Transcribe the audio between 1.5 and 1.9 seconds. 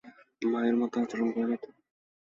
না তো।